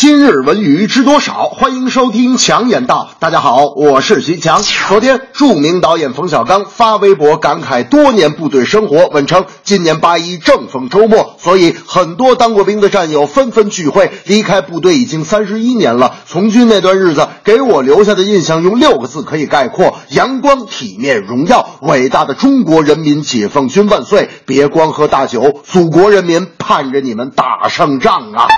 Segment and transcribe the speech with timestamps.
[0.00, 1.50] 今日文娱知多少？
[1.50, 3.10] 欢迎收听强言道。
[3.18, 4.62] 大家好，我是徐强。
[4.88, 14.10] 昨天，著名导演冯小刚发微博感慨多年部队生活，问称今年八一正逢周末，所以很多当过兵的战友纷纷聚会。
[14.24, 21.68] 离开部队已经三十一年了，从军那段日子给我留下的印象用六个字可以概括：阳光、体面、荣耀。
[21.82, 24.30] 伟大的中国人民解放军万岁！
[24.46, 28.48] 别光喝大酒，祖国人民盼着你们打胜仗啊！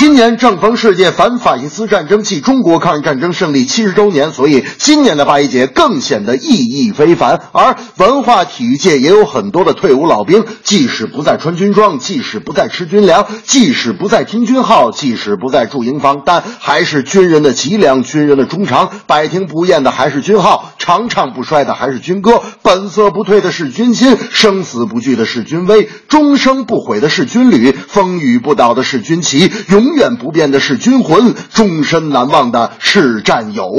[0.00, 7.38] 今年正逢世界反法西斯战争暨中国抗日战争胜利七十周年，所以今年的八一节更显得意义非凡。
[7.52, 18.88] 而文化体育界也有很多的退伍老兵，即使不再穿军装，即使不再吃军粮，即使不再听军号，即使不再住营房，但还是军人的脊梁，军人的衷肠。
[19.06, 29.89] 百听不厌的还是军号，长唱不衰的还是军歌，本色不退的是军心，生死不惧的是军威，终生不悔的是军旅，风雨不倒的是军旗，永。
[29.90, 33.72] 永远不变的是军魂，终身难忘的是战友。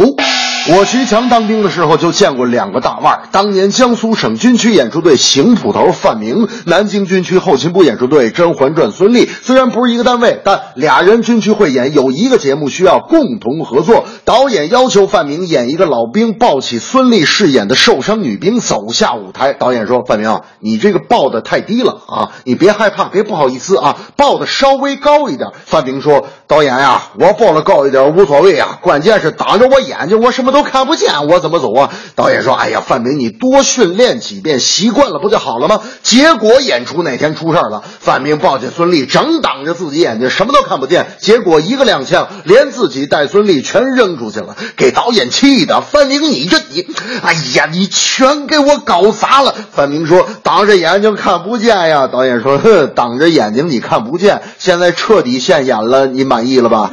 [0.70, 14.06] 我徐强当兵的时候就见过两个大腕儿当年江苏省军区演出队邢捕头范明，南京军区后勤部演出队《甄嬛传》孙俪，虽然不是一个单位，但俩人军区汇演有一个节目需要共同合作。
[14.24, 19.54] 导演要求范明演一个老兵抱起孙俪饰演的受伤女兵走下舞台。
[19.54, 31.90] 导演说：“范明，你这个抱的太低了啊，你别害怕，别不好意思啊，抱的稍微高一点。”范明说：“导演呀，我报的高一点无所谓啊，关键是挡着我眼睛，我什么。”都看不见，我怎么走啊？
[32.14, 41.06] 导演说：“哎呀，范明，你多训练几遍，习惯了不就好了吗？”结果演出那天出事了，范明抱起孙俪，整挡着自己眼睛，什么都看不见。
[41.22, 45.80] 结果一个踉跄，连自己带孙俪全扔出去了，给导演气的。
[45.80, 46.86] 范明，你这你，
[47.24, 49.56] 哎呀，你全给我搞砸了！
[49.72, 56.92] 范明说：“挡着眼睛看不见呀。”导演说：“哼，挡着眼睛你看不见，现在彻底现眼了，你满意了吧？”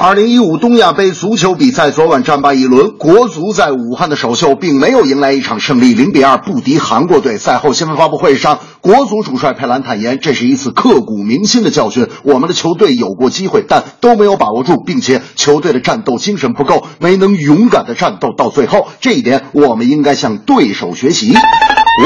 [0.00, 7.36] 二零一五东亚杯足球比赛昨晚战罢一轮，国足在武汉的首秀并没有迎来一场胜利，零比二不敌韩国队。
[7.36, 12.06] 赛后新闻发布会上，国足主帅佩兰坦言，这是一次刻骨铭心的教训。
[12.22, 18.86] 我们的球队有过机会，但都没有把握住，并且球队的战斗精神不够，没能勇敢的战斗到最后。
[19.00, 21.34] 这一点，我们应该向对手学习。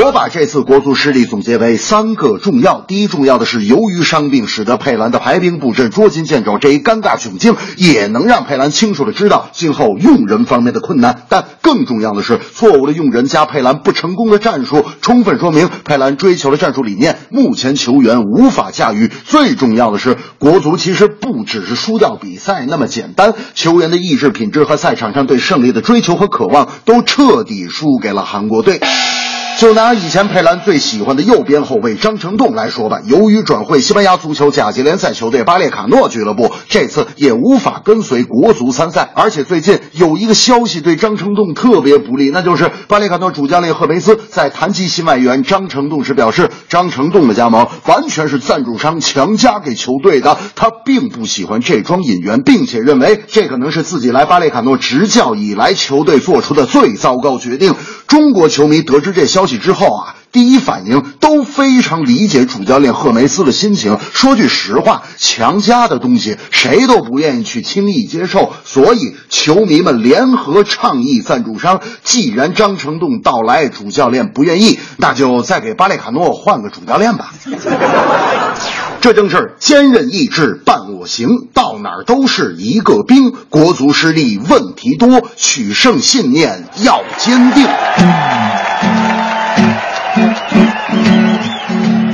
[0.01, 11.27] 我把这次国足失利总结为三个重要：第一，重要的是由于伤病，使得佩兰的排兵布阵捉襟见肘，这一尴尬窘境也能让佩兰清楚的知道今后用人方面的困难。
[11.29, 19.11] 但更重要的是，错误的用人加佩兰不成功的战术，充分说明佩兰追求的战术理念目前球员无法驾驭。
[19.27, 28.81] 最重要的是，国足其实不只是输掉比赛那么简单，球员的意志品质和赛场上对胜利的追求和渴望都彻底输给了韩国队。
[29.59, 39.11] 就拿以前佩兰最喜欢的右边后卫张成栋来说吧，由于转会西班牙足球甲级联赛球队巴列卡诺俱乐部，这次也无法跟随国足参赛。
[39.15, 57.77] 而且最近有一个消息对张成栋特别不利，那就是巴列卡诺主教练赫梅斯在谈及新外援张成栋时表示，张成栋的加盟完全是赞助商强加给球队的，他并不喜欢这桩引援，并且认为这可能是自己来巴列卡诺执教以来球队做出的最糟糕决定。
[58.12, 59.56] 中国球迷得知这消息。
[59.56, 63.99] 之后啊，第一反应都非常理解主教练赫梅斯的心情。
[64.12, 77.33] 说句实话，强加的东西谁都不愿意去轻易接受，所以球迷们联合倡议赞助商：既然张成栋到来，主教练不愿意，那就再给巴列卡诺换个主教练吧。
[79.03, 83.33] 这正是坚韧意志伴我行，到哪儿都是一个兵。
[83.51, 87.67] 国足失利问题多，取胜信念要坚定。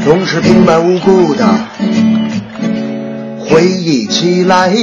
[0.03, 1.47] 总是平白无故的
[3.51, 4.75] 回忆起来，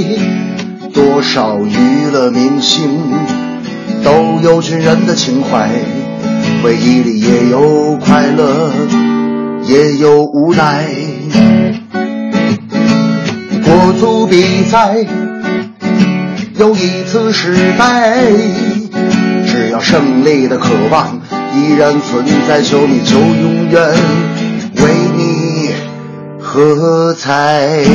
[0.93, 2.87] 多少娱乐明星
[4.03, 5.71] 都有军人的情怀，
[6.61, 8.69] 回忆里也有快乐，
[9.63, 10.93] 也有无奈。
[13.85, 14.97] 国足比赛
[16.57, 18.19] 又一次失败，
[19.45, 21.21] 只要胜利的渴望
[21.53, 23.93] 依然存在，球迷就永远。
[24.77, 25.69] 为你
[26.41, 27.85] 喝彩。